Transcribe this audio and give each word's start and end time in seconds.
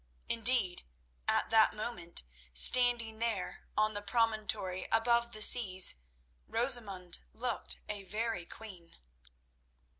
Indeed, 0.27 0.81
at 1.27 1.51
that 1.51 1.75
moment, 1.75 2.23
standing 2.53 3.19
there 3.19 3.67
on 3.77 3.93
the 3.93 4.01
promontory 4.01 4.87
above 4.91 5.31
the 5.31 5.43
seas, 5.43 5.93
Rosamund 6.47 7.19
looked 7.33 7.77
a 7.87 8.03
very 8.03 8.45
queen. 8.45 8.95